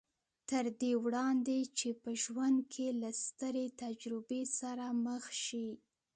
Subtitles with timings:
[0.49, 5.69] تر دې وړاندې چې په ژوند کې له سترې تجربې سره مخ شي